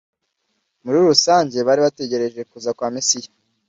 muri 0.83 0.97
rusange 1.07 1.57
bari 1.67 1.81
bategereje 1.85 2.41
kuza 2.51 2.69
kwa 2.77 2.87
Mesiya. 2.95 3.29